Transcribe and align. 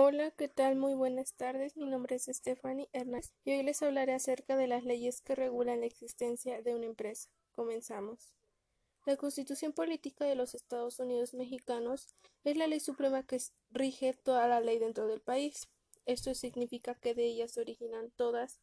Hola, 0.00 0.30
¿qué 0.30 0.46
tal? 0.46 0.76
Muy 0.76 0.94
buenas 0.94 1.34
tardes. 1.34 1.76
Mi 1.76 1.84
nombre 1.84 2.14
es 2.14 2.26
Stephanie 2.26 2.88
Hernández 2.92 3.32
y 3.44 3.50
hoy 3.50 3.64
les 3.64 3.82
hablaré 3.82 4.14
acerca 4.14 4.56
de 4.56 4.68
las 4.68 4.84
leyes 4.84 5.20
que 5.22 5.34
regulan 5.34 5.80
la 5.80 5.86
existencia 5.86 6.62
de 6.62 6.72
una 6.72 6.86
empresa. 6.86 7.28
Comenzamos. 7.56 8.32
La 9.06 9.16
Constitución 9.16 9.72
Política 9.72 10.24
de 10.24 10.36
los 10.36 10.54
Estados 10.54 11.00
Unidos 11.00 11.34
Mexicanos 11.34 12.14
es 12.44 12.56
la 12.56 12.68
ley 12.68 12.78
suprema 12.78 13.24
que 13.24 13.40
rige 13.70 14.12
toda 14.12 14.46
la 14.46 14.60
ley 14.60 14.78
dentro 14.78 15.08
del 15.08 15.20
país. 15.20 15.68
Esto 16.06 16.32
significa 16.36 16.94
que 16.94 17.14
de 17.16 17.24
ellas 17.24 17.50
se 17.50 17.60
originan 17.60 18.12
todas 18.12 18.60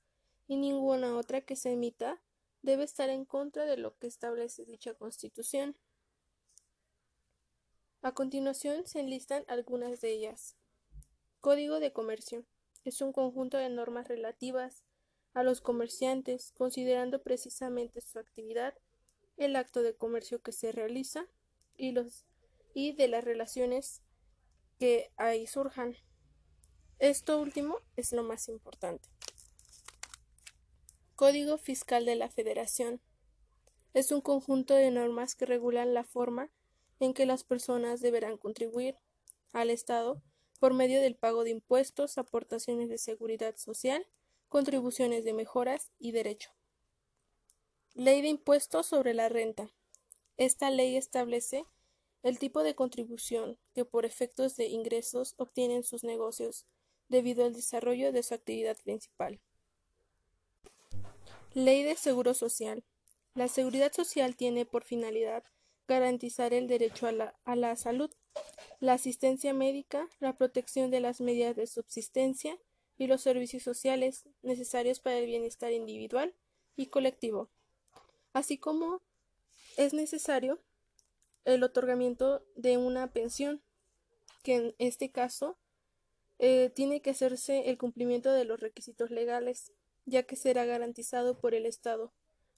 y 0.47 0.55
ninguna 0.55 1.17
otra 1.17 1.41
que 1.41 1.57
se 1.57 1.73
emita 1.73 2.21
debe 2.61 2.86
estar 2.86 3.09
en 3.09 3.25
contra 3.25 3.65
de 3.65 3.75
lo 3.75 3.97
que 3.97 4.07
establece 4.07 4.63
dicha 4.63 4.93
Constitución. 4.93 5.75
A 8.02 8.13
continuación 8.13 8.88
se 8.88 9.02
enlistan 9.02 9.43
algunas 9.49 9.99
de 9.99 10.11
ellas. 10.11 10.55
Código 11.46 11.80
de 11.80 11.93
Comercio. 11.93 12.43
Es 12.86 13.01
un 13.01 13.14
conjunto 13.14 13.57
de 13.57 13.69
normas 13.69 14.07
relativas 14.07 14.83
a 15.36 15.43
los 15.43 15.61
comerciantes, 15.61 16.52
considerando 16.57 17.21
precisamente 17.21 18.02
su 18.02 18.18
actividad, 18.18 18.74
el 19.38 19.55
acto 19.55 19.83
de 19.83 19.93
comercio 19.93 20.42
que 20.42 20.52
se 20.52 20.71
realiza 20.71 21.28
y, 21.78 21.92
los, 21.92 22.25
y 22.74 22.93
de 22.93 23.10
las 23.10 23.24
relaciones 23.24 24.02
que 24.79 25.11
ahí 25.18 25.46
surjan. 25.46 25.96
Esto 26.97 27.39
último 27.39 27.77
es 27.96 28.11
lo 28.11 28.24
más 28.24 28.50
importante. 28.50 29.07
Código 31.16 31.60
Fiscal 31.60 32.05
de 32.05 32.16
la 32.16 32.31
Federación. 32.31 33.02
Es 33.94 34.11
un 34.11 34.22
conjunto 34.22 34.73
de 34.73 34.89
normas 34.89 35.36
que 35.36 35.45
regulan 35.45 35.94
la 35.94 36.05
forma 36.05 36.50
en 37.00 37.14
que 37.14 37.27
las 37.27 37.44
personas 37.44 38.02
deberán 38.02 38.38
contribuir 38.38 38.95
al 39.53 39.69
Estado 39.69 40.23
por 40.66 40.73
medio 40.73 41.00
del 41.00 41.14
pago 41.14 41.44
de 41.44 41.52
impuestos, 41.52 42.17
aportaciones 42.17 42.89
de 42.89 42.97
seguridad 42.97 43.55
social, 43.55 44.08
contribuciones 44.49 45.23
de 45.23 45.31
mejoras 45.31 45.91
y 45.99 46.11
derecho. 46.11 46.49
Ley 47.94 48.23
de 48.23 48.30
impuestos 48.30 48.88
sobre 48.88 49.13
la 49.13 49.30
renta. 49.30 49.69
Esta 50.38 50.71
ley 50.71 50.97
establece 50.97 51.66
el 52.23 52.39
tipo 52.39 52.63
de 52.63 52.73
contribución 52.73 53.59
que 53.75 53.86
por 53.86 54.05
efectos 54.05 54.55
de 54.55 54.66
ingresos 54.66 55.36
obtienen 55.38 55.83
sus 55.83 56.03
negocios 56.03 56.66
debido 57.09 57.45
al 57.45 57.53
desarrollo 57.53 58.11
de 58.11 58.23
su 58.23 58.33
actividad 58.33 58.75
principal. 58.83 59.39
Ley 61.53 61.83
de 61.83 61.95
Seguro 61.95 62.33
Social. 62.33 62.83
La 63.36 63.49
seguridad 63.49 63.93
social 63.93 64.36
tiene 64.36 64.66
por 64.66 64.83
finalidad 64.83 65.43
garantizar 65.88 66.55
el 66.55 66.66
derecho 66.66 67.05
a 67.05 67.11
la, 67.11 67.36
a 67.45 67.55
la 67.55 67.75
salud, 67.75 68.09
la 68.79 68.93
asistencia 68.93 69.53
médica, 69.53 70.09
la 70.19 70.37
protección 70.37 70.91
de 70.91 70.99
las 70.99 71.21
medidas 71.21 71.55
de 71.55 71.67
subsistencia 71.67 72.57
y 72.97 73.07
los 73.07 73.21
servicios 73.21 73.63
sociales 73.63 74.25
necesarios 74.41 74.99
para 74.99 75.17
el 75.17 75.25
bienestar 75.25 75.71
individual 75.71 76.33
y 76.75 76.87
colectivo, 76.87 77.49
así 78.33 78.57
como 78.57 79.01
es 79.77 79.93
necesario 79.93 80.59
el 81.45 81.63
otorgamiento 81.63 82.43
de 82.55 82.77
una 82.77 83.11
pensión, 83.11 83.61
que 84.43 84.55
en 84.55 84.75
este 84.79 85.11
caso 85.11 85.57
eh, 86.39 86.71
tiene 86.73 87.01
que 87.01 87.11
hacerse 87.11 87.69
el 87.69 87.77
cumplimiento 87.77 88.31
de 88.31 88.45
los 88.45 88.59
requisitos 88.59 89.11
legales, 89.11 89.71
ya 90.05 90.23
que 90.23 90.35
será 90.35 90.65
garantizado 90.65 91.39
por 91.39 91.55
el 91.55 91.65
Estado. 91.65 92.11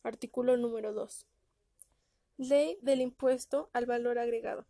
Artículo 0.03 0.57
número 0.57 0.93
2. 0.93 1.25
Ley 2.37 2.77
del 2.81 3.01
impuesto 3.01 3.69
al 3.73 3.85
valor 3.85 4.19
agregado. 4.19 4.65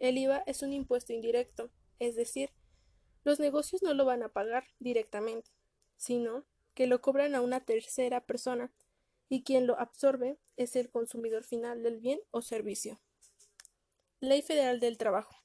El 0.00 0.16
IVA 0.16 0.42
es 0.46 0.62
un 0.62 0.72
impuesto 0.72 1.12
indirecto, 1.12 1.70
es 1.98 2.16
decir, 2.16 2.50
los 3.22 3.38
negocios 3.38 3.82
no 3.82 3.92
lo 3.92 4.06
van 4.06 4.22
a 4.22 4.30
pagar 4.30 4.64
directamente, 4.78 5.50
sino 5.96 6.46
que 6.72 6.86
lo 6.86 7.02
cobran 7.02 7.34
a 7.34 7.42
una 7.42 7.60
tercera 7.60 8.24
persona 8.24 8.72
y 9.28 9.42
quien 9.42 9.66
lo 9.66 9.78
absorbe 9.78 10.38
es 10.56 10.74
el 10.74 10.90
consumidor 10.90 11.44
final 11.44 11.82
del 11.82 11.98
bien 11.98 12.20
o 12.30 12.40
servicio. 12.40 12.98
Ley 14.20 14.40
Federal 14.40 14.80
del 14.80 14.96
Trabajo. 14.96 15.36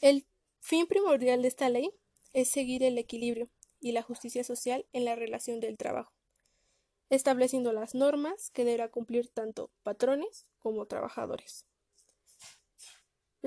El 0.00 0.26
fin 0.58 0.88
primordial 0.88 1.42
de 1.42 1.48
esta 1.48 1.68
ley 1.68 1.92
es 2.32 2.50
seguir 2.50 2.82
el 2.82 2.98
equilibrio 2.98 3.48
y 3.80 3.92
la 3.92 4.02
justicia 4.02 4.42
social 4.42 4.86
en 4.92 5.04
la 5.04 5.14
relación 5.14 5.60
del 5.60 5.76
trabajo, 5.76 6.12
estableciendo 7.10 7.72
las 7.72 7.94
normas 7.94 8.50
que 8.50 8.64
deberá 8.64 8.90
cumplir 8.90 9.28
tanto 9.28 9.70
patrones 9.84 10.46
como 10.58 10.86
trabajadores. 10.86 11.64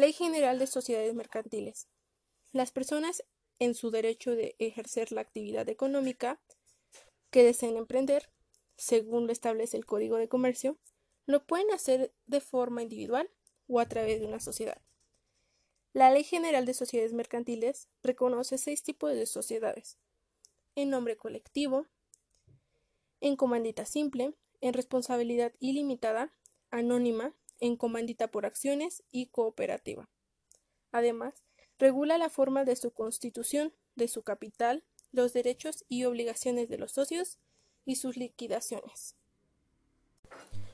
Ley 0.01 0.13
General 0.13 0.57
de 0.57 0.65
Sociedades 0.65 1.13
Mercantiles. 1.13 1.87
Las 2.53 2.71
personas 2.71 3.23
en 3.59 3.75
su 3.75 3.91
derecho 3.91 4.31
de 4.31 4.55
ejercer 4.57 5.11
la 5.11 5.21
actividad 5.21 5.69
económica 5.69 6.41
que 7.29 7.43
deseen 7.43 7.77
emprender, 7.77 8.31
según 8.77 9.27
lo 9.27 9.31
establece 9.31 9.77
el 9.77 9.85
Código 9.85 10.17
de 10.17 10.27
Comercio, 10.27 10.79
lo 11.27 11.45
pueden 11.45 11.69
hacer 11.69 12.15
de 12.25 12.41
forma 12.41 12.81
individual 12.81 13.29
o 13.67 13.79
a 13.79 13.87
través 13.87 14.19
de 14.19 14.25
una 14.25 14.39
sociedad. 14.39 14.81
La 15.93 16.09
Ley 16.09 16.23
General 16.23 16.65
de 16.65 16.73
Sociedades 16.73 17.13
Mercantiles 17.13 17.87
reconoce 18.01 18.57
seis 18.57 18.81
tipos 18.81 19.13
de 19.13 19.27
sociedades. 19.27 19.99
En 20.73 20.89
nombre 20.89 21.15
colectivo, 21.15 21.85
en 23.19 23.35
comandita 23.35 23.85
simple, 23.85 24.33
en 24.61 24.73
responsabilidad 24.73 25.53
ilimitada, 25.59 26.33
anónima, 26.71 27.35
en 27.61 27.77
comandita 27.77 28.29
por 28.29 28.45
acciones 28.45 29.03
y 29.11 29.27
cooperativa. 29.27 30.09
Además, 30.91 31.43
regula 31.79 32.17
la 32.17 32.29
forma 32.29 32.65
de 32.65 32.75
su 32.75 32.91
constitución, 32.91 33.73
de 33.95 34.09
su 34.09 34.23
capital, 34.23 34.83
los 35.13 35.31
derechos 35.31 35.85
y 35.87 36.03
obligaciones 36.03 36.67
de 36.67 36.77
los 36.77 36.91
socios 36.91 37.39
y 37.85 37.95
sus 37.95 38.17
liquidaciones. 38.17 39.15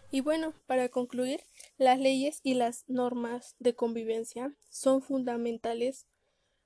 Y 0.09 0.21
bueno, 0.21 0.53
para 0.65 0.89
concluir, 0.89 1.43
las 1.77 1.99
leyes 1.99 2.39
y 2.41 2.53
las 2.53 2.85
normas 2.87 3.55
de 3.59 3.75
convivencia 3.75 4.55
son 4.69 5.01
fundamentales 5.01 6.07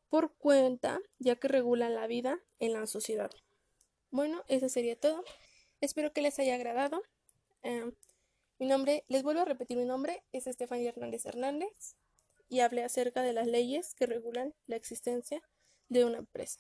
por 0.10 0.34
cuenta 0.36 1.00
ya 1.18 1.36
que 1.38 1.48
regulan 1.48 1.96
la 1.96 2.06
vida 2.06 2.40
en 2.60 2.74
la 2.74 2.86
sociedad. 2.86 3.31
Bueno, 4.12 4.44
eso 4.48 4.70
sería 4.70 5.00
todo. 5.00 5.24
Espero 5.80 6.14
que 6.14 6.22
les 6.22 6.38
haya 6.38 6.56
agradado. 6.56 7.02
Em, 7.64 7.94
mi 8.62 8.68
nombre, 8.68 9.06
les 9.08 9.24
vuelvo 9.24 9.42
a 9.42 9.46
repetir 9.46 9.76
mi 9.76 9.86
nombre, 9.86 10.24
es 10.34 10.46
Estefanía 10.46 10.90
Hernández 10.90 11.26
Hernández 11.26 11.96
y 12.48 12.60
hablé 12.60 12.84
acerca 12.84 13.24
de 13.24 13.34
las 13.34 13.48
leyes 13.48 13.96
que 13.96 14.06
regulan 14.06 14.54
la 14.68 14.76
existencia 14.76 15.42
de 15.90 16.06
una 16.06 16.20
empresa. 16.20 16.60